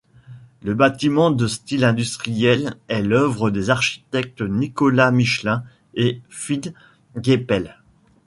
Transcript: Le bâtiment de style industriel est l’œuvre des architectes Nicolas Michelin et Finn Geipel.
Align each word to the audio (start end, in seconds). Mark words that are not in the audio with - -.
Le 0.63 0.73
bâtiment 0.73 1.29
de 1.29 1.45
style 1.45 1.83
industriel 1.83 2.75
est 2.87 3.03
l’œuvre 3.03 3.51
des 3.51 3.69
architectes 3.69 4.41
Nicolas 4.41 5.11
Michelin 5.11 5.63
et 5.93 6.21
Finn 6.27 6.73
Geipel. 7.15 7.77